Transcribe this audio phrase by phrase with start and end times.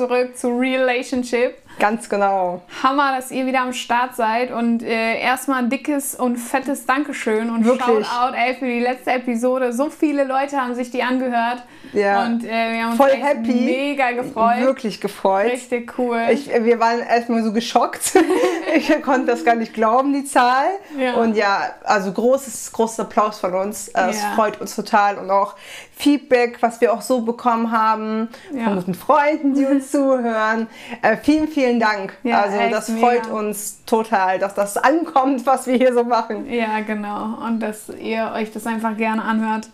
[0.00, 1.56] zurück zu Relationship.
[1.78, 2.60] Ganz genau.
[2.82, 7.48] Hammer, dass ihr wieder am Start seid und äh, erstmal ein dickes und fettes Dankeschön
[7.48, 8.06] und Wirklich.
[8.06, 9.72] Shoutout ey, für die letzte Episode.
[9.72, 11.62] So viele Leute haben sich die angehört
[11.94, 12.24] Ja.
[12.26, 13.52] und äh, wir haben uns Voll happy.
[13.54, 14.60] mega gefreut.
[14.60, 15.52] Wirklich gefreut.
[15.52, 16.20] Richtig cool.
[16.30, 18.12] Ich, wir waren erstmal so geschockt.
[18.76, 20.66] ich konnte das gar nicht glauben, die Zahl.
[20.98, 21.14] Ja.
[21.14, 23.88] Und ja, also großes, großes Applaus von uns.
[23.88, 24.32] Äh, Es Ja.
[24.34, 25.16] freut uns total.
[25.16, 25.54] Und auch
[25.96, 28.64] Feedback, was wir auch so bekommen haben Ja.
[28.64, 30.66] von guten Freunden, die uns zuhören.
[31.02, 32.14] Äh, vielen, vielen Dank.
[32.22, 33.06] Ja, also das mega.
[33.06, 36.50] freut uns total, dass das ankommt, was wir hier so machen.
[36.50, 37.38] Ja, genau.
[37.46, 39.68] Und dass ihr euch das einfach gerne anhört.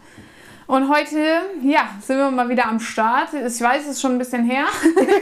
[0.66, 3.28] Und heute, ja, sind wir mal wieder am Start.
[3.34, 4.64] Ich weiß, es ist schon ein bisschen her.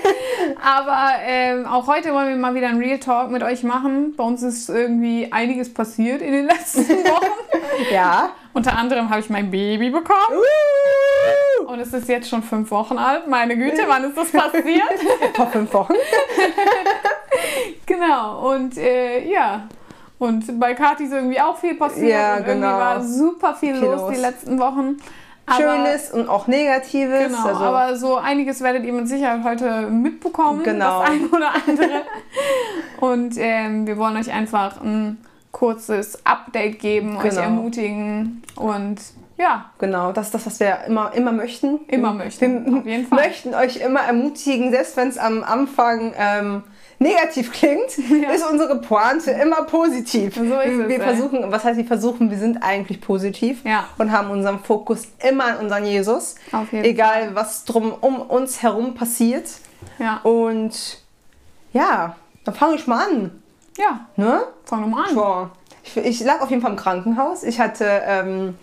[0.63, 4.15] Aber ähm, auch heute wollen wir mal wieder einen Real Talk mit euch machen.
[4.17, 7.27] Bei uns ist irgendwie einiges passiert in den letzten Wochen.
[7.93, 8.31] Ja.
[8.55, 10.41] Unter anderem habe ich mein Baby bekommen.
[11.95, 13.29] Ist jetzt schon fünf Wochen alt.
[13.29, 14.83] Meine Güte, wann ist das passiert?
[15.35, 15.95] Vor fünf Wochen.
[17.87, 19.69] Genau, und äh, ja.
[20.19, 22.13] Und bei Kathi ist irgendwie auch viel passiert.
[22.13, 22.79] Ja, und irgendwie genau.
[22.79, 24.15] war super viel, Viel los, los.
[24.15, 24.97] die letzten Wochen.
[25.47, 27.27] Aber, Schönes und auch Negatives.
[27.27, 30.63] Genau, also, aber so einiges werdet ihr mit Sicherheit heute mitbekommen.
[30.63, 31.03] Genau.
[31.03, 32.03] Das ein oder andere.
[33.01, 35.19] und ähm, wir wollen euch einfach ein
[35.53, 37.43] kurzes Update geben, euch Genau.
[37.43, 38.97] ermutigen und
[39.37, 41.81] ja, Genau, das ist das, was wir immer, immer möchten.
[41.89, 43.19] Immer möchten, Wir auf jeden Fall.
[43.27, 46.63] möchten euch immer ermutigen, selbst wenn es am Anfang ähm,
[47.01, 48.31] negativ klingt, Ja.
[48.31, 50.37] ist unsere Pointe immer positiv.
[50.37, 51.01] So ist es, wir ey.
[51.01, 53.85] versuchen, was heißt wir versuchen, wir sind eigentlich positiv Ja.
[53.99, 56.37] und haben unseren Fokus immer an unseren Jesus.
[56.53, 59.49] Auf jeden egal was drum um uns herum passiert.
[59.99, 60.19] ja.
[60.23, 61.03] Und
[61.73, 63.43] ja, dann fange ich mal an.
[63.77, 64.43] Ja, Ne?
[64.65, 65.09] fang doch mal
[65.43, 65.51] an.
[65.83, 67.43] Ich, ich lag auf jeden Fall im Krankenhaus.
[67.43, 68.57] Ich hatte ähm,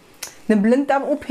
[0.51, 1.25] eine Blinddarm-OP.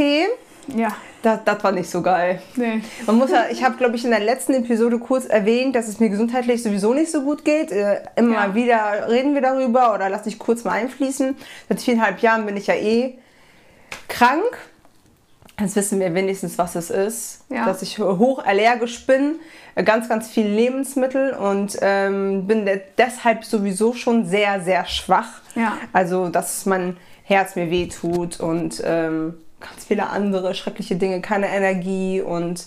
[0.76, 2.40] Ja, Das, das war nicht so geil.
[2.56, 2.80] nee.
[3.06, 5.98] Man muss ja, ich habe, glaube ich, in der letzten Episode kurz erwähnt, dass es
[6.00, 7.72] mir gesundheitlich sowieso nicht so gut geht.
[7.72, 8.54] Äh, immer Ja.
[8.54, 11.36] wieder reden wir darüber oder lass dich kurz mal einfließen.
[11.68, 13.18] Seit viereinhalb Jahren bin ich ja eh
[14.08, 14.44] krank.
[15.60, 17.40] Jetzt wissen wir wenigstens, was es ist.
[17.50, 17.66] Ja.
[17.66, 19.36] Dass ich hochallergisch bin,
[19.74, 25.40] äh, ganz, ganz viel Lebensmittel und ähm, bin de deshalb sowieso schon sehr, sehr schwach.
[25.56, 25.76] Ja.
[25.92, 26.96] Also, dass mein
[27.30, 32.66] Herz mir wehtut und ähm, ganz viele andere schreckliche Dinge, keine Energie und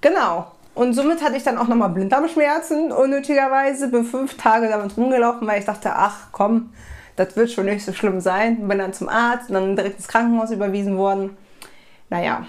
[0.00, 0.52] genau.
[0.74, 3.88] Und somit hatte ich dann auch nochmal Blinddarmschmerzen, unnötigerweise.
[3.88, 6.74] Bin fünf Tage damit rumgelaufen, weil ich dachte, ach komm,
[7.16, 8.68] das wird schon nicht so schlimm sein.
[8.68, 11.34] Bin dann zum Arzt und dann direkt ins Krankenhaus überwiesen worden.
[12.10, 12.46] Naja,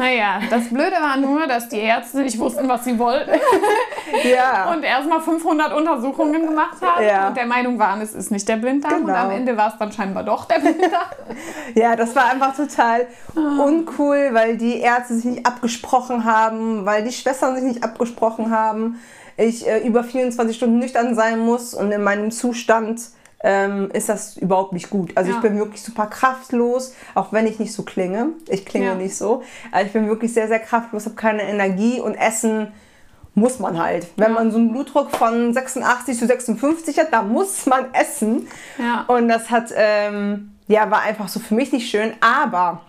[0.00, 3.32] Naja, das Blöde war nur, dass die Ärzte nicht wussten, was sie wollten
[4.24, 4.72] ja.
[4.72, 7.28] und erstmal 500 Untersuchungen gemacht haben Ja.
[7.28, 9.18] und der Meinung waren, es ist nicht der Blinddarm und Genau.
[9.18, 10.90] am Ende war es dann scheinbar doch der Blinddarm.
[11.74, 13.06] Ja, das war einfach total
[13.36, 19.00] uncool, weil die Ärzte sich nicht abgesprochen haben, weil die Schwestern sich nicht abgesprochen haben.
[19.36, 23.00] Ich äh, über 24 Stunden nüchtern sein muss und in meinem Zustand
[23.42, 25.12] ähm, ist das überhaupt nicht gut.
[25.16, 25.36] Also Ja.
[25.36, 28.28] ich bin wirklich super kraftlos, auch wenn ich nicht so klinge.
[28.48, 28.94] Ich klinge Ja.
[28.94, 29.42] nicht so.
[29.72, 32.72] Aber ich bin wirklich sehr, sehr kraftlos, habe keine Energie und Essen
[33.34, 34.08] muss man halt.
[34.16, 34.34] Wenn Ja.
[34.34, 38.48] man so einen Blutdruck von 86 zu 56 hat, da muss man essen.
[38.76, 39.04] Ja.
[39.06, 42.12] Und das hat, ähm, ja, war einfach so für mich nicht schön.
[42.20, 42.82] Aber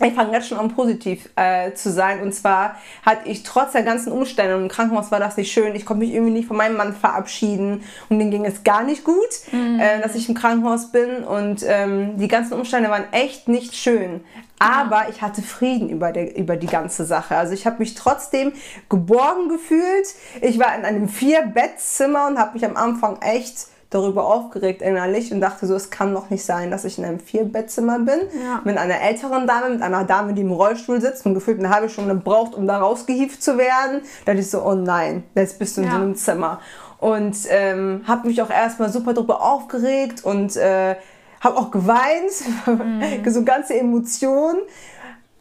[0.00, 2.20] ich fange jetzt schon an, positiv äh, zu sein.
[2.20, 5.74] Und zwar hatte ich trotz der ganzen Umstände, und im Krankenhaus war das nicht schön,
[5.74, 7.82] ich konnte mich irgendwie nicht von meinem Mann verabschieden.
[8.08, 9.14] Und dem ging es gar nicht gut,
[9.52, 11.24] äh, dass ich im Krankenhaus bin.
[11.24, 14.20] Und ähm, die ganzen Umstände waren echt nicht schön.
[14.58, 17.36] Aber ich hatte Frieden über, der, über die ganze Sache.
[17.36, 18.52] Also ich habe mich trotzdem
[18.88, 20.06] geborgen gefühlt.
[20.40, 25.40] Ich war in einem Vier-Bettzimmer und habe mich am Anfang echt darüber aufgeregt innerlich und
[25.40, 28.60] dachte so, es kann doch nicht sein, dass ich in einem Vier-Bettzimmer bin Ja.
[28.64, 31.88] mit einer älteren Dame, mit einer Dame, die im Rollstuhl sitzt und gefühlt eine halbe
[31.88, 34.00] Stunde braucht, um da rausgehieft zu werden.
[34.24, 35.92] Da dachte ich so, oh nein, jetzt bist du in Ja.
[35.94, 36.60] so einem Zimmer.
[36.98, 40.96] Und ähm, habe mich auch erstmal super darüber aufgeregt und äh,
[41.40, 42.32] habe auch geweint,
[43.32, 44.58] so ganze Emotionen.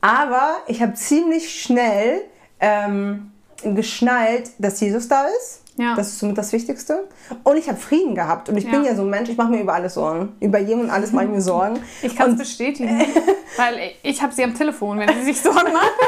[0.02, 2.22] Aber ich habe ziemlich schnell
[2.60, 3.32] ähm,
[3.64, 5.63] geschnallt, dass Jesus da ist.
[5.76, 5.96] Ja.
[5.96, 7.08] Das ist somit das Wichtigste.
[7.44, 8.48] Und ich habe Frieden gehabt.
[8.50, 8.92] Und ich bin Ja.
[8.92, 10.36] ja so ein Mensch, ich mache mir über alles Sorgen.
[10.40, 11.80] Über jeden und alles mache ich mir Sorgen.
[12.02, 13.00] Ich kann es bestätigen,
[13.58, 15.92] weil ich habe sie am Telefon, wenn sie sich Sorgen macht.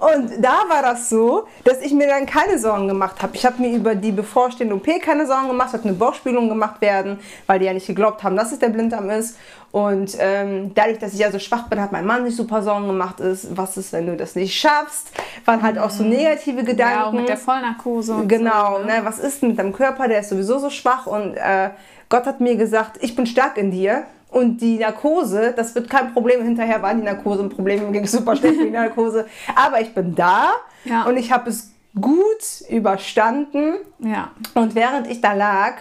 [0.00, 3.36] Und da war das so, dass ich mir dann keine Sorgen gemacht habe.
[3.36, 7.20] Ich habe mir über die bevorstehende OP keine Sorgen gemacht, hat eine Bauchspiegelung gemacht werden,
[7.46, 9.36] weil die ja nicht geglaubt haben, dass es der Blinddarm ist.
[9.72, 12.86] Und ähm, dadurch, dass ich ja so schwach bin, hat mein Mann sich super Sorgen
[12.86, 15.10] gemacht, ist, was ist, wenn du das nicht schaffst?
[15.46, 16.94] Waren halt auch so negative Gedanken.
[16.98, 18.14] Ja, auch mit der Vollnarkose.
[18.14, 19.00] Und Genau, so, ne?
[19.02, 20.08] was ist denn mit deinem Körper?
[20.08, 21.70] Der ist sowieso so schwach und äh,
[22.10, 26.12] Gott hat mir gesagt, ich bin stark in dir Und die Narkose, das wird kein
[26.12, 26.42] Problem.
[26.42, 29.26] Hinterher war die Narkose ein Problem, ging super schlecht mit der Narkose.
[29.56, 30.50] Aber ich bin da
[30.84, 31.04] Ja.
[31.04, 33.74] und ich habe es gut überstanden.
[34.00, 34.30] Ja.
[34.54, 35.74] Und während ich da lag,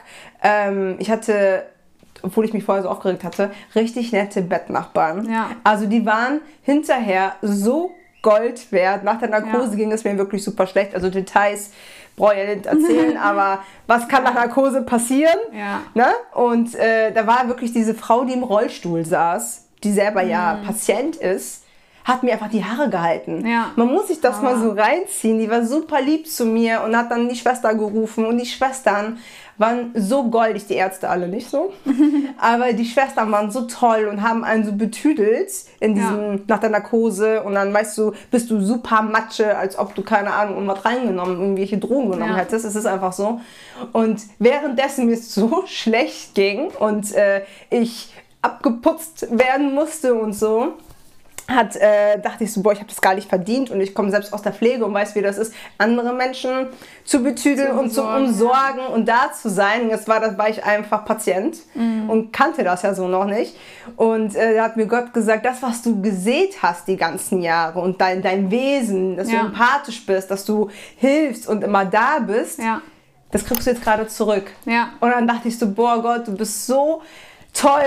[0.44, 1.64] ähm, ich hatte,
[2.24, 5.30] obwohl ich mich vorher so aufgeregt hatte, richtig nette Bettnachbarn.
[5.32, 5.50] Ja.
[5.64, 7.92] Also die waren hinterher so
[8.22, 9.04] Gold wert.
[9.04, 9.76] Nach der Narkose Ja.
[9.76, 10.94] ging es mir wirklich super schlecht.
[10.94, 11.72] Also Details
[12.16, 15.38] brauche ich ja nicht erzählen, aber was kann nach Narkose passieren?
[15.58, 15.82] Ja.
[15.96, 16.08] Ne?
[16.34, 20.68] Und äh, da war wirklich diese Frau, die im Rollstuhl saß, die selber ja Mhm.
[20.68, 21.61] Patient ist,
[22.04, 23.46] hat mir einfach die Haare gehalten.
[23.46, 23.72] Ja.
[23.76, 25.40] Man muss sich das mal Aber- so reinziehen.
[25.40, 28.26] Die war super lieb zu mir und hat dann die Schwester gerufen.
[28.26, 29.20] Und die Schwestern
[29.58, 31.72] waren so goldig, die Ärzte alle nicht so.
[32.40, 36.72] Aber die Schwestern waren so toll und haben einen so betüdelt in diesem, nach der
[36.72, 37.44] Narkose.
[37.44, 41.40] Und dann weißt du, bist du super Matsche, als ob du, keine Ahnung, irgendwas reingenommen,
[41.40, 42.38] irgendwelche Drogen genommen Ja.
[42.38, 42.66] hättest.
[42.66, 43.40] Es ist einfach so.
[43.94, 48.12] Und währenddessen mir es so schlecht ging und äh, ich
[48.42, 50.74] abgeputzt werden musste und so,
[51.56, 54.12] hat, äh, dachte ich so, boah, ich habe das gar nicht verdient und ich komme
[54.12, 56.68] selbst aus der Pflege und weiß, wie das ist, andere Menschen
[57.04, 59.90] zu betüdeln Zu und zu umsorgen, und da zu sein.
[59.90, 62.10] Jetzt war, das, war ich einfach Patient Mhm.
[62.10, 63.56] und kannte das ja so noch nicht.
[63.96, 67.80] Und äh, da hat mir Gott gesagt, das, was du gesät hast die ganzen Jahre
[67.80, 69.42] und dein, dein Wesen, dass Ja.
[69.42, 72.82] du empathisch bist, dass du hilfst und immer da bist, Ja.
[73.32, 74.52] das kriegst du jetzt gerade zurück.
[74.66, 74.90] Ja.
[75.00, 77.02] Und dann dachte ich so, boah Gott, du bist so
[77.54, 77.82] toll.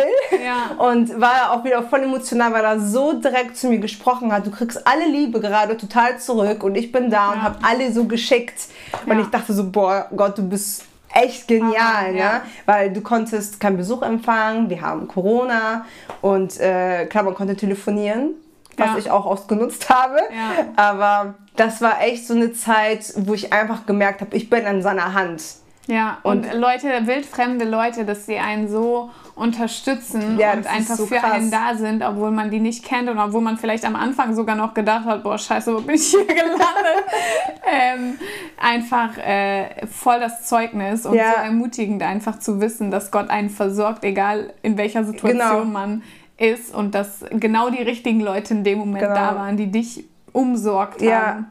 [0.44, 0.76] Ja.
[0.84, 4.46] Und war auch wieder voll emotional, weil er so direkt zu mir gesprochen hat.
[4.46, 7.42] Du kriegst alle Liebe gerade total zurück und ich bin da und Ja.
[7.42, 8.54] habe alle so geschickt.
[9.06, 12.18] Und ich dachte so, boah Gott, du bist echt genial, ne?
[12.18, 12.42] ja.
[12.66, 15.84] Weil du konntest keinen Besuch empfangen, wir haben Corona
[16.20, 18.30] und äh, klar, man konnte telefonieren,
[18.76, 18.98] was Ja.
[18.98, 20.16] ich auch ausgenutzt habe.
[20.30, 20.64] Ja.
[20.76, 24.82] Aber das war echt so eine Zeit, wo ich einfach gemerkt habe, ich bin in
[24.82, 25.42] seiner Hand.
[25.86, 31.16] Ja, und, Leute, wildfremde Leute, dass sie einen so unterstützen Ja, und einfach so für
[31.16, 31.32] krass.
[31.32, 34.54] einen da sind, obwohl man die nicht kennt und obwohl man vielleicht am Anfang sogar
[34.56, 37.04] noch gedacht hat, boah, scheiße, wo bin ich hier gelandet?
[37.70, 38.18] ähm,
[38.60, 41.32] einfach äh, voll das Zeugnis und Ja.
[41.32, 45.64] so ermutigend einfach zu wissen, dass Gott einen versorgt, egal in welcher Situation Genau.
[45.64, 46.02] man
[46.38, 49.14] ist und dass genau die richtigen Leute in dem Moment Genau.
[49.14, 51.20] da waren, die dich umsorgt Ja.
[51.26, 51.46] haben.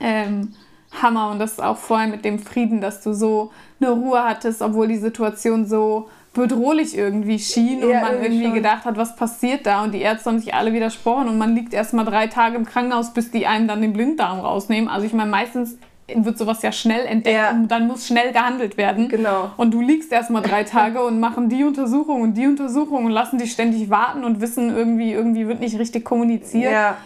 [0.00, 0.54] Ähm,
[1.02, 4.62] Hammer und das ist auch vorher mit dem Frieden, dass du so eine Ruhe hattest,
[4.62, 9.16] obwohl die Situation so bedrohlich irgendwie schien und Ja, man irgendwie irgendwie gedacht hat, was
[9.16, 12.26] passiert da und die Ärzte haben sich alle widersprochen und man liegt erst mal drei
[12.26, 14.88] Tage im Krankenhaus, bis die einem dann den Blinddarm rausnehmen.
[14.90, 15.78] Also ich meine, meistens
[16.14, 17.50] wird sowas ja schnell entdeckt Ja.
[17.52, 19.08] und dann muss schnell gehandelt werden.
[19.08, 19.50] Genau.
[19.56, 23.10] Und du liegst erst mal drei Tage und machen die Untersuchung und die Untersuchung und
[23.10, 26.70] lassen dich ständig warten und wissen irgendwie, irgendwie wird nicht richtig kommuniziert.
[26.70, 26.96] Ja.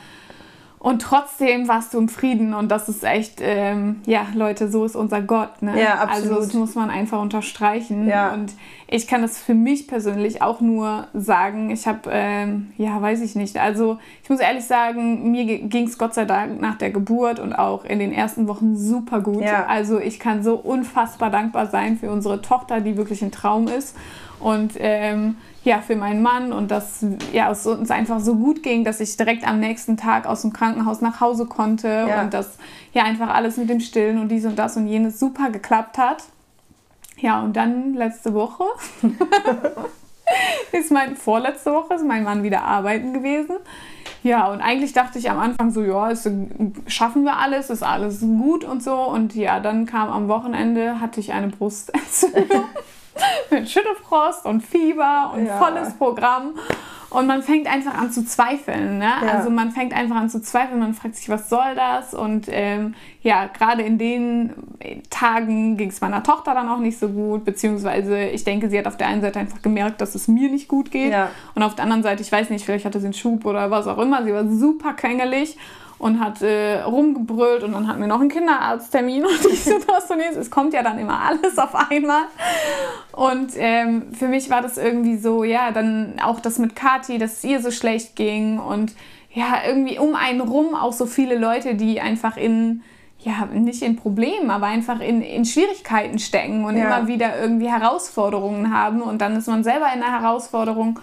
[0.81, 4.95] Und trotzdem warst du im Frieden und das ist echt, ähm, ja, Leute, so ist
[4.95, 5.61] unser Gott.
[5.61, 5.81] Ne?
[5.81, 6.31] Ja, absolut.
[6.31, 8.07] Also das muss man einfach unterstreichen.
[8.07, 8.33] Ja.
[8.33, 8.53] Und
[8.87, 11.71] ich kann das für mich persönlich auch nur sagen.
[11.71, 13.59] Ich habe, ähm, ja, weiß ich nicht.
[13.59, 17.55] Also ich muss ehrlich sagen, mir ging es Gott sei Dank nach der Geburt und
[17.55, 19.43] auch in den ersten Wochen super gut.
[19.43, 19.67] Ja.
[19.67, 23.97] Also ich kann so unfassbar dankbar sein für unsere Tochter, die wirklich ein Traum ist.
[24.39, 28.85] Und ähm, ja, für meinen Mann und dass ja, es uns einfach so gut ging,
[28.85, 32.23] dass ich direkt am nächsten Tag aus dem Krankenhaus nach Hause konnte Ja.
[32.23, 32.59] und dass
[32.93, 36.25] ja einfach alles mit dem Stillen und dies und das und jenes super geklappt hat.
[37.21, 38.65] Ja, und dann letzte Woche
[40.73, 43.57] ist mein, vorletzte Woche ist mein Mann wieder arbeiten gewesen.
[44.23, 46.29] Ja, und eigentlich dachte ich am Anfang so, ja, es,
[46.87, 48.95] schaffen wir alles, ist alles gut und so.
[48.95, 52.65] Und ja, dann kam am Wochenende, hatte ich eine Brustentzündung
[53.51, 55.59] mit Schüttelfrost und Fieber und Ja.
[55.59, 56.55] volles Programm.
[57.11, 58.99] Und man fängt einfach an zu zweifeln.
[58.99, 59.07] Ne?
[59.07, 59.33] Ja.
[59.33, 62.13] Also man fängt einfach an zu zweifeln, man fragt sich, was soll das?
[62.13, 64.53] Und ähm, ja, gerade in den
[65.09, 68.87] Tagen ging es meiner Tochter dann auch nicht so gut, beziehungsweise ich denke, sie hat
[68.87, 71.13] auf der einen Seite einfach gemerkt, dass es mir nicht gut geht.
[71.13, 71.31] Ja.
[71.55, 73.87] Und auf der anderen Seite, ich weiß nicht, vielleicht hatte sie einen Schub oder was
[73.87, 75.57] auch immer, sie war super quengelig
[75.99, 80.11] und hat äh, rumgebrüllt und dann hatten wir noch einen Kinderarzttermin und dies und das
[80.11, 80.21] und.
[80.21, 82.23] Es kommt ja dann immer alles auf einmal.
[83.13, 87.39] Und ähm, für mich war das irgendwie so, ja, dann auch das mit Kati, dass
[87.39, 88.95] es ihr so schlecht ging und
[89.33, 92.83] ja, irgendwie um einen rum auch so viele Leute, die einfach in,
[93.21, 96.99] ja, nicht in Problemen, aber einfach in, in Schwierigkeiten stecken und Ja.
[96.99, 100.99] immer wieder irgendwie Herausforderungen haben und dann ist man selber in einer Herausforderung.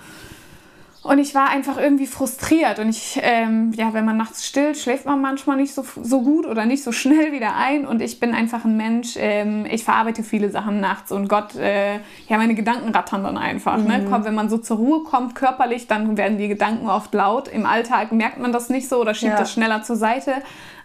[1.05, 2.79] Und ich war einfach irgendwie frustriert.
[2.79, 6.47] Und ich, ähm, ja, wenn man nachts stillt, schläft man manchmal nicht so, so gut
[6.47, 7.85] oder nicht so schnell wieder ein.
[7.85, 11.11] Und ich bin einfach ein Mensch, ähm, ich verarbeite viele Sachen nachts.
[11.11, 11.97] Und Gott, äh,
[12.27, 13.77] ja, meine Gedanken rattern dann einfach.
[13.77, 14.07] Ne?
[14.09, 17.49] Komm, wenn man so zur Ruhe kommt, körperlich, dann werden die Gedanken oft laut.
[17.49, 19.37] Im Alltag merkt man das nicht so oder schiebt Ja.
[19.37, 20.33] das schneller zur Seite.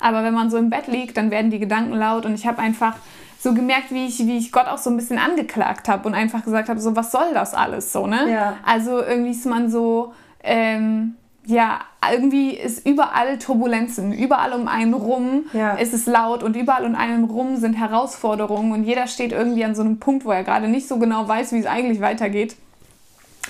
[0.01, 2.27] Aber wenn man so im Bett liegt, dann werden die Gedanken laut.
[2.27, 2.97] Und ich habe einfach
[3.43, 6.45] so gemerkt, wie ich, wie ich Gott auch so ein bisschen angeklagt habe und einfach
[6.45, 8.31] gesagt habe, so, was soll das alles so, ne?
[8.31, 8.57] Ja.
[8.65, 11.15] Also irgendwie ist man so, ähm,
[11.47, 11.81] ja,
[12.13, 15.73] irgendwie ist überall Turbulenzen, überall um einen rum Ja.
[15.73, 19.75] ist es laut und überall um einen rum sind Herausforderungen und jeder steht irgendwie an
[19.75, 22.57] so einem Punkt, wo er gerade nicht so genau weiß, wie es eigentlich weitergeht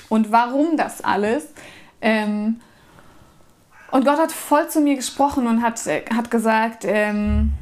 [0.08, 1.48] und warum das alles.
[2.00, 2.60] Ähm,
[3.90, 7.52] und Gott hat voll zu mir gesprochen und hat, äh, hat gesagt, ähm,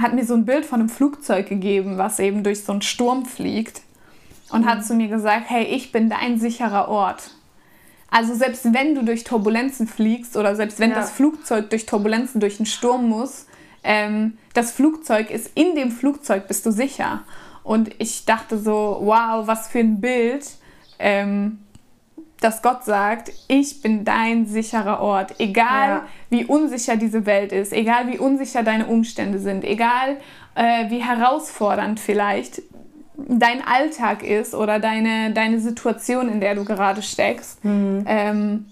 [0.00, 3.24] hat mir so ein Bild von einem Flugzeug gegeben, was eben durch so einen Sturm
[3.24, 3.82] fliegt
[4.50, 7.30] und hat zu mir gesagt, hey, ich bin dein sicherer Ort.
[8.10, 10.96] Also selbst wenn du durch Turbulenzen fliegst oder selbst wenn Ja.
[10.96, 13.46] das Flugzeug durch Turbulenzen durch einen Sturm muss,
[13.82, 17.22] ähm, das Flugzeug ist in dem Flugzeug bist du sicher.
[17.62, 20.46] Und ich dachte so, wow, was für ein Bild,
[20.98, 21.58] ähm,
[22.40, 25.34] dass Gott sagt, ich bin dein sicherer Ort.
[25.38, 26.04] Egal Ja.
[26.30, 30.18] wie unsicher diese Welt ist, egal wie unsicher deine Umstände sind, egal
[30.54, 32.62] äh, wie herausfordernd vielleicht
[33.16, 37.60] dein Alltag ist oder deine, deine Situation, in der du gerade steckst.
[37.64, 38.66] Ähm,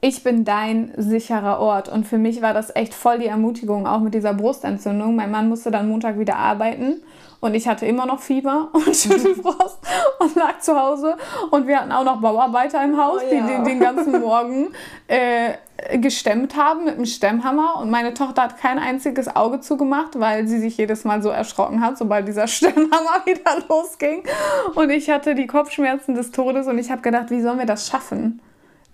[0.00, 1.88] ich bin dein sicherer Ort.
[1.88, 5.16] Und für mich war das echt voll die Ermutigung, auch mit dieser Brustentzündung.
[5.16, 6.98] Mein Mann musste dann Montag wieder arbeiten
[7.40, 9.78] und ich hatte immer noch Fieber und Schüttelfrost
[10.18, 11.16] und lag zu Hause.
[11.50, 13.46] Und wir hatten auch noch Bauarbeiter im Haus, Oh die ja.
[13.46, 14.68] den, den ganzen Morgen
[15.06, 17.76] äh, gestemmt haben mit einem Stemmhammer.
[17.80, 21.80] Und meine Tochter hat kein einziges Auge zugemacht, weil sie sich jedes Mal so erschrocken
[21.80, 24.24] hat, sobald dieser Stemmhammer wieder losging.
[24.74, 27.88] Und ich hatte die Kopfschmerzen des Todes und ich habe gedacht, wie sollen wir das
[27.88, 28.40] schaffen?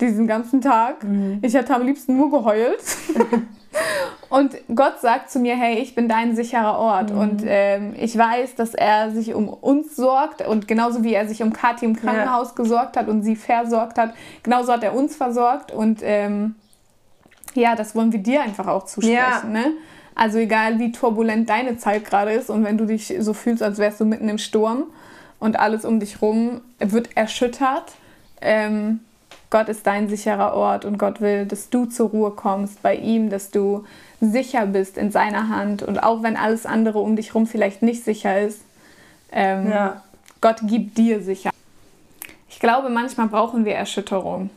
[0.01, 0.97] Diesen ganzen Tag.
[1.41, 2.83] Ich hätte am liebsten nur geheult.
[4.29, 7.11] Und Gott sagt zu mir, hey, ich bin dein sicherer Ort.
[7.11, 10.47] Und ähm, ich weiß, dass er sich um uns sorgt.
[10.47, 14.15] Und genauso wie er sich um Kathi im Krankenhaus gesorgt hat und sie versorgt hat,
[14.43, 15.73] genauso hat er uns versorgt.
[15.73, 16.57] Und ähm,
[17.55, 19.17] ja, das wollen wir dir einfach auch zusprechen.
[19.17, 19.45] Ja.
[19.45, 19.73] Ne?
[20.15, 23.79] Also egal, wie turbulent deine Zeit gerade ist und wenn du dich so fühlst, als
[23.79, 24.85] wärst du mitten im Sturm
[25.41, 27.93] und alles um dich rum wird erschüttert,
[28.41, 29.01] ähm,
[29.55, 33.31] Gott ist dein sicherer Ort und Gott will, dass du zur Ruhe kommst bei ihm,
[33.31, 33.85] dass du
[34.21, 38.03] sicher bist in seiner Hand und auch wenn alles andere um dich rum vielleicht nicht
[38.03, 38.63] sicher ist,
[39.31, 40.03] ähm, Ja.
[40.41, 41.55] Gott gibt dir Sicherheit.
[42.49, 44.51] Ich glaube, manchmal brauchen wir Erschütterung.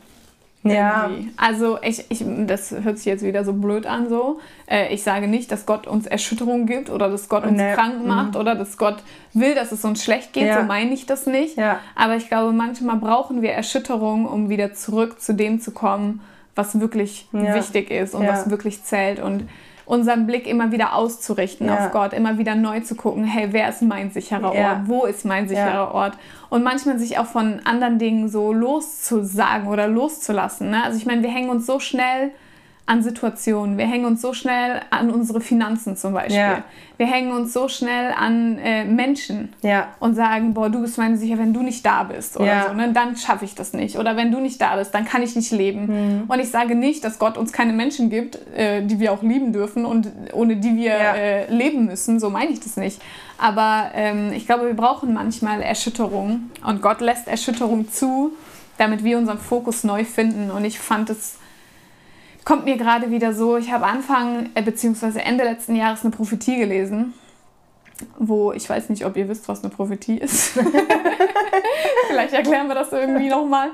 [0.70, 1.08] Ja.
[1.08, 1.32] Irgendwie.
[1.36, 4.40] Also ich, ich, das hört sich jetzt wieder so blöd an so.
[4.66, 7.74] Äh, ich sage nicht, dass Gott uns Erschütterung gibt oder dass Gott uns Nee.
[7.74, 8.96] krank macht oder dass Gott
[9.34, 10.46] will, dass es uns schlecht geht.
[10.46, 10.60] Ja.
[10.60, 11.56] So meine ich das nicht.
[11.56, 11.80] Ja.
[11.94, 16.20] Aber ich glaube, manchmal brauchen wir Erschütterung, um wieder zurück zu dem zu kommen,
[16.54, 17.54] was wirklich Ja.
[17.54, 19.20] wichtig ist und was wirklich zählt.
[19.20, 19.48] Und
[19.88, 21.86] unseren Blick immer wieder auszurichten Ja.
[21.86, 24.70] auf Gott, immer wieder neu zu gucken, hey, wer ist mein sicherer Ja.
[24.72, 24.80] Ort?
[24.84, 26.12] Wo ist mein sicherer Ort?
[26.50, 30.70] Und manchmal sich auch von anderen Dingen so loszusagen oder loszulassen.
[30.70, 30.84] Ne?
[30.84, 32.32] Also ich meine, wir hängen uns so schnell
[32.88, 36.36] an Situationen, wir hängen uns so schnell an unsere Finanzen zum Beispiel.
[36.36, 36.64] Ja.
[36.96, 39.88] Wir hängen uns so schnell an äh, Menschen Ja.
[40.00, 42.66] und sagen, boah, du bist meine sicher, wenn du nicht da bist oder Ja.
[42.68, 43.98] so, ne, dann schaffe ich das nicht.
[43.98, 46.22] Oder wenn du nicht da bist, dann kann ich nicht leben.
[46.22, 46.24] Mhm.
[46.28, 49.52] Und ich sage nicht, dass Gott uns keine Menschen gibt, äh, die wir auch lieben
[49.52, 52.18] dürfen und ohne die wir äh, leben müssen.
[52.18, 53.02] So meine ich das nicht.
[53.36, 58.32] Aber ähm, ich glaube, wir brauchen manchmal Erschütterung und Gott lässt Erschütterung zu,
[58.78, 60.50] damit wir unseren Fokus neu finden.
[60.50, 61.36] Und ich fand es
[62.48, 65.18] kommt mir gerade wieder so, ich habe Anfang äh, bzw.
[65.18, 67.12] Ende letzten Jahres eine Prophetie gelesen,
[68.18, 70.52] wo ich weiß nicht, ob ihr wisst, was eine Prophetie ist.
[72.08, 73.68] Vielleicht erklären wir das irgendwie nochmal.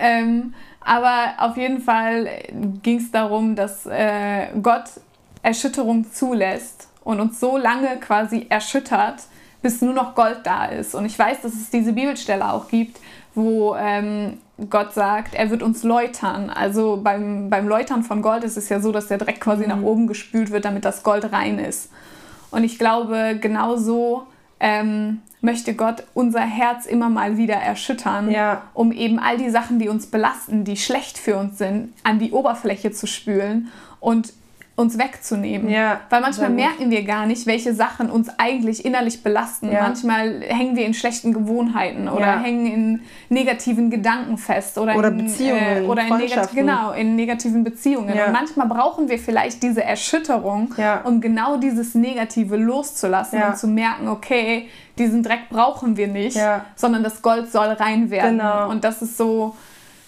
[0.00, 2.28] Ähm, aber auf jeden Fall
[2.84, 4.84] ging es darum, dass äh, Gott
[5.42, 9.16] Erschütterung zulässt und uns so lange quasi erschüttert,
[9.62, 10.94] bis nur noch Gold da ist.
[10.94, 13.00] Und ich weiß, dass es diese Bibelstelle auch gibt,
[13.34, 14.38] wo ähm,
[14.70, 16.50] Gott sagt, er wird uns läutern.
[16.50, 19.82] Also beim, beim Läutern von Gold ist es ja so, dass der Dreck quasi nach
[19.82, 21.90] oben gespült wird, damit das Gold rein ist.
[22.50, 24.26] Und ich glaube, genau so
[24.60, 28.62] ähm, möchte Gott unser Herz immer mal wieder erschüttern, Ja.
[28.74, 32.30] um eben all die Sachen, die uns belasten, die schlecht für uns sind, an die
[32.30, 33.68] Oberfläche zu spülen
[34.00, 34.32] und
[34.74, 35.68] uns wegzunehmen.
[35.68, 39.70] Ja, Weil manchmal merken wir gar nicht, welche Sachen uns eigentlich innerlich belasten.
[39.70, 39.82] Ja.
[39.82, 42.40] Manchmal hängen wir in schlechten Gewohnheiten oder Ja.
[42.40, 46.56] hängen in negativen Gedanken fest oder, Oder in, Beziehungen, äh, oder in, negat Freundschaften.
[46.56, 48.18] genau, in negativen Beziehungen.
[48.18, 50.74] Und manchmal brauchen wir vielleicht diese Erschütterung,
[51.04, 56.38] um genau dieses Negative loszulassen und zu merken, okay, diesen Dreck brauchen wir nicht,
[56.76, 58.38] sondern das Gold soll rein werden.
[58.38, 58.70] Genau.
[58.70, 59.54] Und das ist so,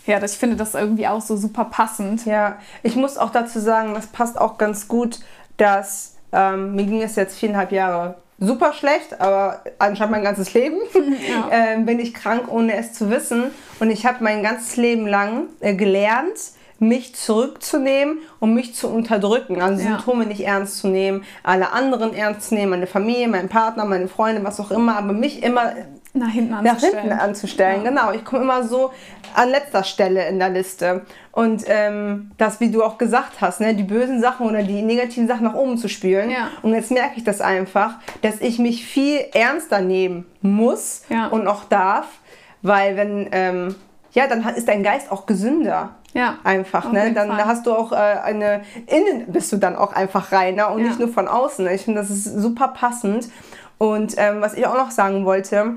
[0.07, 2.27] ja, das, ich finde das irgendwie auch so super passend.
[2.27, 5.21] Ja, ich muss auch dazu sagen, das passt auch ganz gut,
[5.57, 10.79] dass ähm, mir ging es jetzt viereinhalb Jahre super schlecht, aber anscheinend mein ganzes Leben
[10.95, 11.49] Ja.
[11.51, 13.45] ähm, bin ich krank, ohne es zu wissen.
[13.81, 16.35] Und ich habe mein ganzes Leben lang äh, gelernt,
[16.81, 19.91] mich zurückzunehmen und mich zu unterdrücken, also Ja.
[19.91, 24.09] Symptome nicht ernst zu nehmen, alle anderen ernst zu nehmen, meine Familie, meinen Partner, meine
[24.09, 25.73] Freunde, was auch immer, aber mich immer
[26.17, 26.99] Nach hinten nach anzustellen.
[27.03, 27.85] hinten anzustellen.
[27.85, 28.93] Genau, ich komme immer so
[29.35, 31.03] an letzter Stelle in der Liste.
[31.33, 35.27] Und ähm, das, wie du auch gesagt hast, ne, die bösen Sachen oder die negativen
[35.27, 36.31] Sachen nach oben zu spülen.
[36.31, 36.51] Ja.
[36.63, 41.27] Und jetzt merke ich das einfach, dass ich mich viel ernster nehmen muss Ja.
[41.27, 42.07] und auch darf,
[42.63, 43.75] weil wenn, ähm,
[44.13, 45.97] ja, dann ist dein Geist auch gesünder.
[46.13, 47.13] Ja, Einfach, ne?
[47.13, 47.45] Dann Fall.
[47.45, 50.87] hast du auch äh, eine, innen bist du dann auch einfach reiner und Ja.
[50.87, 51.67] nicht nur von außen.
[51.71, 53.29] Ich finde, das ist super passend.
[53.79, 55.75] Und ähm, was ich auch noch sagen wollte,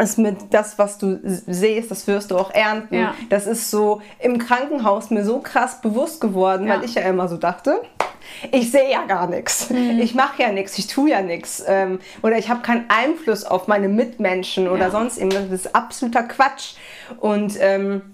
[0.00, 2.94] ist mit das, was du siehst, das wirst du auch ernten.
[2.94, 3.14] Ja.
[3.28, 6.74] Das ist so im Krankenhaus mir so krass bewusst geworden, Ja.
[6.76, 7.82] weil ich ja immer so dachte,
[8.52, 9.68] ich sehe ja gar nichts.
[9.70, 9.98] Mhm.
[10.00, 11.62] Ich mache ja nichts, ich tue ja nichts.
[11.66, 14.90] Ähm, oder ich habe keinen Einfluss auf meine Mitmenschen oder Ja.
[14.90, 15.42] sonst irgendwas.
[15.50, 16.74] Das ist absoluter Quatsch.
[17.20, 18.11] Und ähm,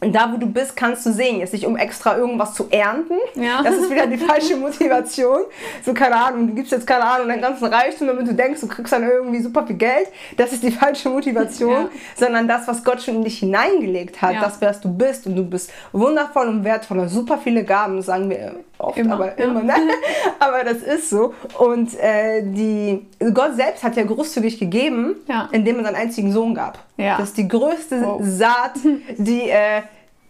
[0.00, 1.40] da, wo du bist, kannst du sehen.
[1.40, 3.18] Jetzt nicht, um extra irgendwas zu ernten.
[3.34, 3.62] Ja.
[3.62, 5.40] Das ist wieder die falsche Motivation.
[5.84, 8.68] So, keine Ahnung, du gibst jetzt, keine Ahnung, deinen ganzen Reichtum, damit du denkst, du
[8.68, 10.08] kriegst dann irgendwie super viel Geld.
[10.36, 11.70] Das ist die falsche Motivation.
[11.72, 11.88] Ja.
[12.16, 14.40] Sondern das, was Gott schon in dich hineingelegt hat, Ja.
[14.40, 15.26] das, was du bist.
[15.26, 19.38] Und du bist wundervoll und wertvoll und super viele Gaben, sagen wir oft, Immer, aber
[19.38, 19.44] ja.
[19.44, 19.74] immer, ne?
[20.38, 21.34] aber das ist so.
[21.58, 25.48] Und äh, die, Gott selbst hat ja großzügig gegeben, Ja.
[25.52, 26.78] indem er seinen einzigen Sohn gab.
[26.96, 27.16] Ja.
[27.18, 28.20] Das ist die größte Wow.
[28.24, 28.72] Saat,
[29.18, 29.82] die, äh,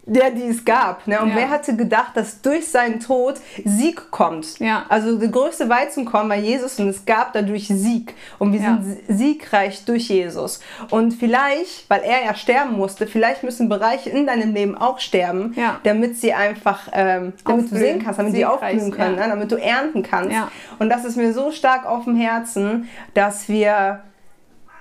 [0.06, 1.06] der, die es gab.
[1.06, 1.20] Ne?
[1.20, 1.36] Und Ja.
[1.36, 4.58] wer hatte gedacht, dass durch seinen Tod Sieg kommt?
[4.58, 4.84] Ja.
[4.88, 8.14] Also der größte Weizenkorn war Jesus und es gab dadurch Sieg.
[8.38, 8.78] Und wir Ja.
[8.82, 10.60] sind siegreich durch Jesus.
[10.90, 15.52] Und vielleicht, weil er ja sterben musste, vielleicht müssen Bereiche in deinem Leben auch sterben,
[15.56, 15.78] Ja.
[15.84, 17.68] damit sie einfach, ähm, damit du Aufblühen.
[17.82, 19.26] sehen kannst, damit sie Siegreich, aufblühen können, ne?
[19.28, 20.32] damit du ernten kannst.
[20.32, 20.50] Ja.
[20.78, 24.00] Und das ist mir so stark auf dem Herzen, dass wir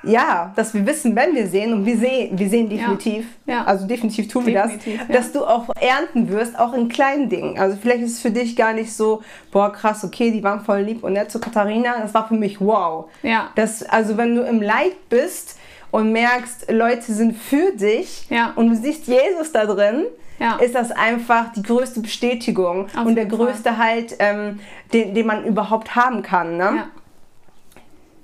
[0.03, 3.65] ja, dass wir wissen, wenn wir sehen, und wir sehen, wir sehen definitiv, Ja.
[3.65, 5.03] also definitiv tun wir das, ja.
[5.11, 7.59] dass du auch ernten wirst, auch in kleinen Dingen.
[7.59, 10.81] Also vielleicht ist es für dich gar nicht so, boah krass, okay, die waren voll
[10.81, 11.99] lieb und nett zu Katharina.
[12.01, 13.09] Das war für mich wow.
[13.23, 13.49] Ja.
[13.55, 15.57] Das, also wenn du im Leid bist
[15.91, 18.53] und merkst, Leute sind für dich Ja.
[18.55, 20.05] und du siehst Jesus da drin,
[20.39, 20.55] Ja.
[20.57, 23.37] ist das einfach die größte Bestätigung Auf und der Fall.
[23.37, 24.61] größte Halt, ähm,
[24.93, 26.55] den, den man überhaupt haben kann.
[26.55, 26.63] Ne?
[26.75, 26.87] ja,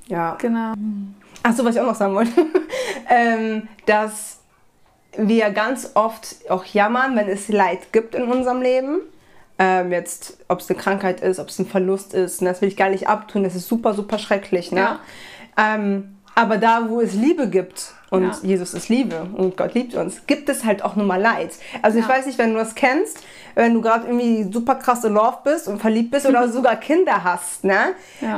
[0.07, 0.37] ja.
[0.39, 0.73] genau.
[1.45, 2.31] Achso, was ich auch noch sagen wollte,
[3.09, 4.39] ähm, dass
[5.17, 8.99] wir ganz oft auch jammern, wenn es Leid gibt in unserem Leben.
[9.57, 12.67] Ähm, jetzt, ob es eine Krankheit ist, ob es ein Verlust ist, und das will
[12.67, 14.71] ich gar nicht abtun, das ist super, super schrecklich.
[14.71, 14.81] Ne?
[14.81, 14.99] Ja.
[15.57, 18.33] Ähm, aber da, wo es Liebe gibt, und Ja.
[18.43, 21.51] Jesus ist Liebe und Gott liebt uns, gibt es halt auch nur mal Leid.
[21.81, 22.11] Also ich Ja.
[22.11, 23.19] weiß nicht, wenn du das kennst,
[23.55, 27.23] wenn du gerade irgendwie super krass in Love bist und verliebt bist oder sogar Kinder
[27.23, 27.93] hast, ne?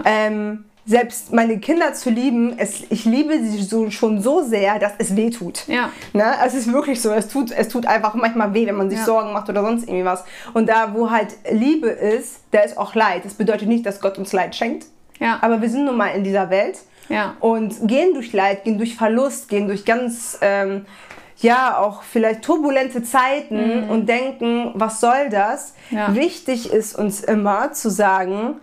[0.05, 4.93] Ähm, selbst meine Kinder zu lieben, es, ich liebe sie so, schon so sehr, dass
[4.99, 5.67] es weh tut.
[5.67, 5.89] Ja.
[6.13, 6.23] Ne?
[6.45, 9.05] Es ist wirklich so, es tut, es tut einfach manchmal weh, wenn man sich Ja.
[9.05, 10.23] Sorgen macht oder sonst irgendwie was.
[10.53, 13.25] Und da, wo halt Liebe ist, da ist auch Leid.
[13.25, 14.85] Das bedeutet nicht, dass Gott uns Leid schenkt,
[15.19, 15.39] Ja.
[15.41, 17.35] aber wir sind nun mal in dieser Welt Ja.
[17.41, 20.85] und gehen durch Leid, gehen durch Verlust, gehen durch ganz, ähm,
[21.39, 25.73] ja, auch vielleicht turbulente Zeiten und denken, was soll das?
[25.91, 25.97] Mhm.
[25.97, 26.15] Ja.
[26.15, 28.55] Wichtig ist uns immer zu sagen,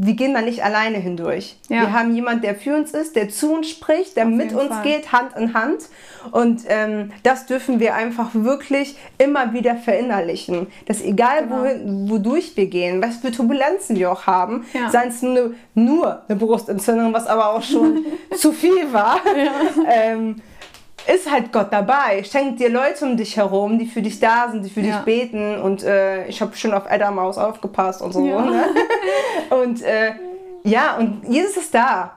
[0.00, 1.56] wir gehen da nicht alleine hindurch.
[1.68, 1.80] Ja.
[1.82, 4.68] Wir haben jemanden, der für uns ist, der zu uns spricht, der Auf mit uns
[4.68, 4.82] Fall.
[4.84, 5.80] geht, Hand in Hand.
[6.30, 10.68] Und ähm, das dürfen wir einfach wirklich immer wieder verinnerlichen.
[10.86, 11.60] Dass egal, Genau.
[11.62, 14.88] wohin, wodurch wir gehen, was für Turbulenzen wir auch haben, Ja.
[14.90, 18.04] seien es nur, nur eine Brustentzündung, was aber auch schon
[18.36, 19.20] zu viel war,
[19.90, 20.36] ähm,
[21.14, 22.22] ist halt Gott dabei.
[22.24, 24.96] Schenkt dir Leute um dich herum, die für dich da sind, die für Ja.
[24.96, 25.60] dich beten.
[25.60, 28.26] Und äh, ich habe schon auf Adam Maus aufgepasst und so.
[28.26, 28.42] Ja.
[28.42, 28.64] Ne?
[29.50, 30.12] Und äh,
[30.64, 32.12] ja, und Jesus ist da.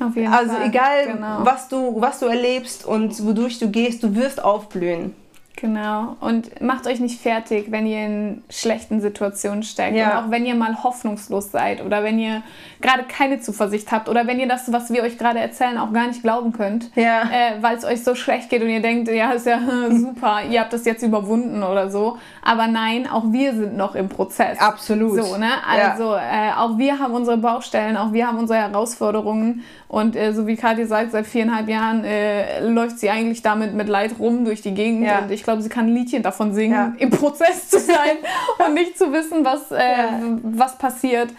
[0.00, 0.66] Auf jeden Also Fall.
[0.66, 1.38] egal, Genau.
[1.44, 5.14] was, du, was du erlebst und wodurch du gehst, du wirst aufblühen.
[5.56, 6.16] Genau.
[6.20, 9.96] Und macht euch nicht fertig, wenn ihr in schlechten Situationen steckt.
[9.96, 10.18] Ja.
[10.18, 12.42] Und auch wenn ihr mal hoffnungslos seid oder wenn ihr
[12.80, 16.08] gerade keine Zuversicht habt oder wenn ihr das, was wir euch gerade erzählen, auch gar
[16.08, 16.90] nicht glauben könnt.
[16.96, 17.22] Ja.
[17.22, 20.60] Äh, weil es euch so schlecht geht und ihr denkt, ja, ist ja super, ihr
[20.60, 22.18] habt das jetzt überwunden oder so.
[22.42, 24.58] Aber nein, auch wir sind noch im Prozess.
[24.58, 25.22] Absolut.
[25.22, 25.50] So, ne?
[25.76, 25.92] Ja.
[25.92, 29.62] Also äh, auch wir haben unsere Baustellen, auch wir haben unsere Herausforderungen
[29.94, 33.88] und äh, so wie Kathi sagt, seit viereinhalb Jahren äh, läuft sie eigentlich damit mit
[33.88, 35.20] Leid rum durch die Gegend Ja.
[35.20, 36.92] und ich glaube, sie kann ein Liedchen davon singen, Ja.
[36.98, 38.16] im Prozess zu sein
[38.66, 40.20] und nicht zu wissen, was, äh, Ja.
[40.42, 41.30] was passiert.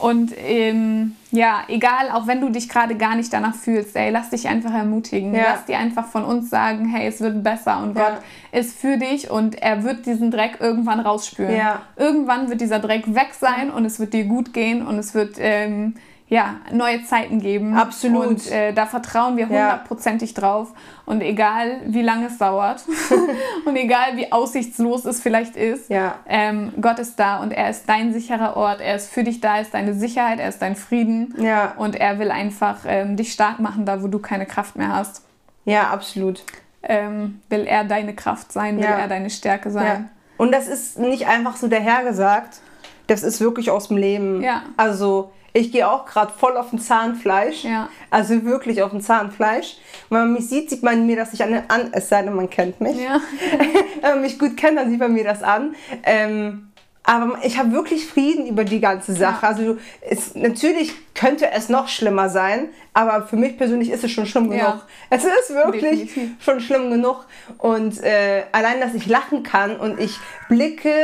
[0.00, 4.30] Und ähm, ja, egal, auch wenn du dich gerade gar nicht danach fühlst, ey, lass
[4.30, 5.32] dich einfach ermutigen.
[5.34, 5.42] Ja.
[5.52, 8.02] Lass dir einfach von uns sagen, hey, es wird besser und Ja.
[8.10, 8.18] Gott
[8.52, 11.54] ist für dich und er wird diesen Dreck irgendwann rausspülen.
[11.56, 11.82] Ja.
[11.96, 15.36] Irgendwann wird dieser Dreck weg sein und es wird dir gut gehen und es wird
[15.38, 15.94] ähm,
[16.32, 17.74] ja, neue Zeiten geben.
[17.76, 18.26] Absolut.
[18.26, 19.48] Und äh, da vertrauen wir Ja.
[19.50, 20.72] hundertprozentig drauf.
[21.04, 22.84] Und egal, wie lange es dauert
[23.66, 26.14] und egal, wie aussichtslos es vielleicht ist, Ja.
[26.26, 28.80] ähm, Gott ist da und er ist dein sicherer Ort.
[28.80, 31.34] Er ist für dich da, er ist deine Sicherheit, er ist dein Frieden.
[31.38, 31.74] Ja.
[31.76, 35.22] Und er will einfach ähm, dich stark machen, da wo du keine Kraft mehr hast.
[35.66, 36.42] Ja, absolut.
[36.82, 38.96] Ähm, will er deine Kraft sein, will Ja.
[38.98, 39.72] er deine Stärke Ja.
[39.74, 40.08] sein.
[40.38, 42.60] Und das ist nicht einfach so dahergesagt.
[43.06, 44.42] Das ist wirklich aus dem Leben.
[44.42, 44.62] Ja.
[44.78, 47.64] Also ich gehe auch gerade voll auf den Zahnfleisch.
[47.64, 47.88] Ja.
[48.10, 49.76] Also wirklich auf den Zahnfleisch.
[50.08, 52.48] Wenn man mich sieht, sieht man mir das nicht an, an es sei denn, man
[52.48, 52.96] kennt mich.
[52.98, 53.20] Ja.
[54.00, 55.74] Wenn man mich gut kennt, dann sieht man mir das an.
[56.04, 56.68] Ähm,
[57.04, 59.42] aber ich habe wirklich Frieden über die ganze Sache.
[59.42, 59.48] Ja.
[59.48, 59.76] Also
[60.08, 64.52] es, natürlich könnte es noch schlimmer sein, aber für mich persönlich ist es schon schlimm
[64.52, 64.66] Ja.
[64.70, 64.86] genug.
[65.10, 66.30] Es ist wirklich Definitiv.
[66.44, 67.26] schon schlimm genug.
[67.58, 70.16] Und äh, allein, dass ich lachen kann und ich
[70.48, 70.94] blicke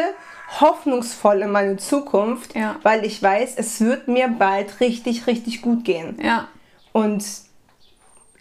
[0.61, 2.77] hoffnungsvoll in meine Zukunft, Ja.
[2.83, 6.19] weil ich weiß, es wird mir bald richtig, richtig gut gehen.
[6.23, 6.49] ja.
[6.93, 7.25] Und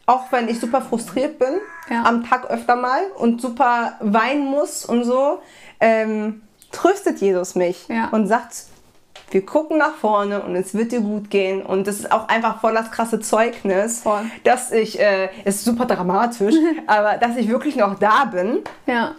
[0.05, 1.55] auch wenn ich super frustriert bin,
[1.89, 2.03] Ja.
[2.03, 5.41] am Tag öfter mal und super weinen muss und so,
[5.81, 6.41] ähm,
[6.71, 8.63] tröstet Jesus mich und sagt,
[9.31, 11.61] wir gucken nach vorne und es wird dir gut gehen.
[11.61, 14.21] Und das ist auch einfach voll das krasse Zeugnis, Voll.
[14.45, 16.55] dass ich, äh, ist super dramatisch,
[16.87, 19.15] aber dass ich wirklich noch da bin, Ja.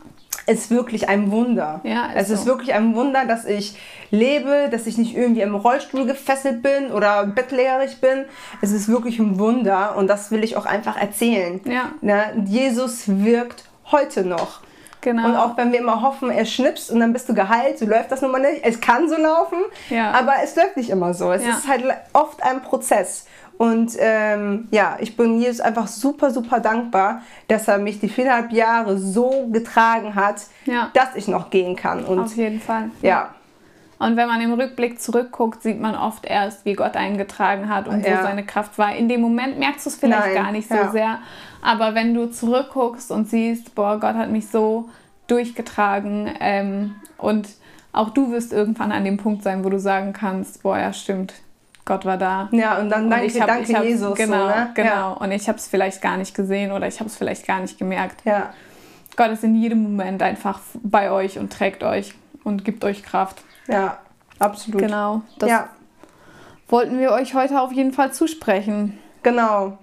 [0.49, 1.81] Ist wirklich ein Wunder.
[1.85, 2.47] Ja, ist es ist so.
[2.47, 3.77] wirklich ein Wunder, dass ich
[4.11, 8.25] lebe, dass ich nicht irgendwie im Rollstuhl gefesselt bin oder bettlägerig bin.
[8.63, 11.61] Es ist wirklich ein Wunder und das will ich auch einfach erzählen.
[11.65, 11.91] Ja.
[12.01, 12.45] Ne?
[12.47, 14.61] Jesus wirkt heute noch.
[15.01, 15.27] Genau.
[15.27, 18.11] Und auch wenn wir immer hoffen, er schnippst und dann bist du geheilt, so läuft
[18.11, 18.65] das nun mal nicht.
[18.65, 19.59] Es kann so laufen,
[19.91, 20.11] Ja.
[20.11, 21.31] aber es läuft nicht immer so.
[21.31, 21.51] Es Ja.
[21.51, 23.27] ist halt oft ein Prozess.
[23.59, 28.53] Und ähm, ja, ich bin Jesus einfach super, super dankbar, dass er mich die viereinhalb
[28.53, 30.91] Jahre so getragen hat, Ja.
[30.95, 32.05] dass ich noch gehen kann.
[32.05, 32.91] Und Auf jeden Fall.
[33.03, 33.35] ja,
[33.99, 37.89] Und wenn man im Rückblick zurückguckt, sieht man oft erst, wie Gott einen getragen hat
[37.89, 38.19] und Ja.
[38.19, 38.95] wo seine Kraft war.
[38.95, 40.91] In dem Moment merkst du es vielleicht Nein, gar nicht so ja.
[40.93, 41.19] sehr.
[41.61, 44.89] Aber wenn du zurückguckst und siehst, boah, Gott hat mich so
[45.27, 47.49] durchgetragen ähm, und
[47.93, 51.35] auch du wirst irgendwann an dem Punkt sein, wo du sagen kannst, boah, ja stimmt,
[51.89, 52.49] Gott war da.
[52.53, 54.15] ja, und dann Und danke, ich hab- danke ich hab's- Jesus.
[54.19, 54.71] Genau, so, ne?
[54.75, 55.17] genau.
[55.19, 57.79] Und ich habe es vielleicht gar nicht gesehen oder ich habe es vielleicht gar nicht
[57.79, 58.25] gemerkt.
[58.27, 58.33] Ja.
[58.33, 58.55] ja,
[59.17, 63.43] Gott ist in jedem Moment einfach bei euch und trägt euch und gibt euch Kraft.
[63.69, 63.99] ja,
[64.39, 64.81] absolut.
[64.83, 65.23] Genau.
[65.39, 65.69] Das ja,
[66.69, 68.99] wollten wir euch heute auf jeden Fall zusprechen.
[69.23, 69.79] genau.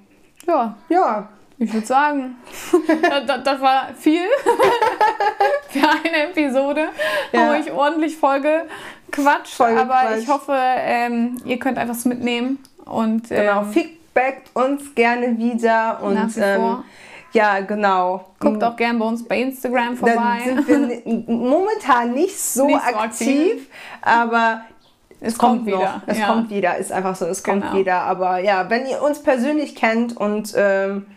[0.48, 2.36] Ja, Ja, ich würde sagen,
[3.26, 4.22] das, das, war viel
[5.70, 6.89] für eine Episode.
[7.32, 7.39] Ja.
[7.39, 8.65] Haben euch ordentlich Folge
[9.15, 10.21] Quatsch, Voll aber gequatscht.
[10.23, 13.62] ich hoffe, ähm, ihr könnt einfach was mitnehmen und genau.
[13.62, 16.84] ähm, Feedbackt uns gerne wieder und Nach wie ähm, vor.
[17.34, 18.25] ja, genau.
[18.39, 20.39] guckt auch gerne bei uns bei Instagram vorbei.
[20.45, 23.67] sind wir momentan nicht so, Nicht so aktiv, aktiv.
[24.01, 24.62] aber
[25.21, 25.78] es kommt, wieder.
[25.80, 26.01] noch.
[26.08, 26.28] Es ja.
[26.28, 27.75] kommt wieder, ist einfach so, es kommt Genau.
[27.75, 28.01] wieder.
[28.01, 31.08] Aber ja, wenn ihr uns persönlich kennt und ähm,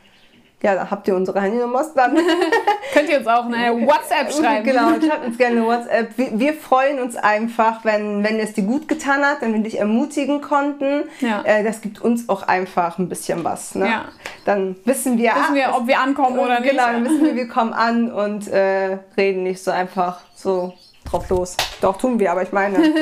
[0.62, 2.18] ja, dann habt ihr unsere Handynummers, dann
[2.92, 4.64] Könnt ihr uns auch eine WhatsApp schreiben.
[4.64, 6.18] genau, schreibt uns gerne eine WhatsApp.
[6.18, 9.78] Wir, wir freuen uns einfach, wenn, wenn es dir gut getan hat, wenn wir dich
[9.78, 11.04] ermutigen konnten.
[11.20, 11.42] Ja.
[11.44, 13.76] Äh, das gibt uns auch einfach ein bisschen was.
[13.76, 13.86] Ne?
[13.86, 14.06] Ja.
[14.44, 16.70] Dann wissen wir, Wissen ah, wir, ob wir ankommen oder nicht.
[16.70, 20.72] Genau, dann wissen wir, wir kommen an und äh, reden nicht so einfach so
[21.04, 21.56] drauf los.
[21.80, 22.78] Doch, tun wir, aber ich meine.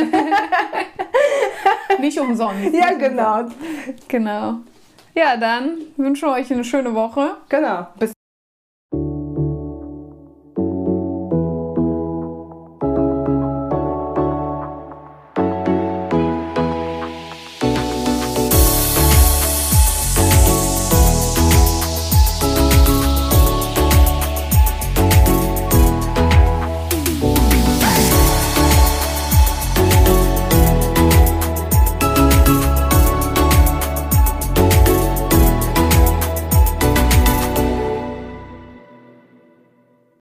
[1.98, 2.74] Nicht umsonst.
[2.74, 3.44] ja, genau.
[4.08, 4.56] Genau.
[5.16, 7.36] Ja, dann wünschen wir euch eine schöne Woche.
[7.48, 7.86] Genau.
[7.98, 8.12] Bis